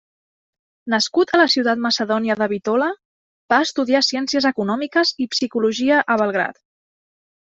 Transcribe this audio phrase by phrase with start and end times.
[0.93, 2.87] Nascut a la ciutat macedònia de Bitola,
[3.53, 6.61] va estudiar Ciències Econòmiques i Psicologia a Belgrad.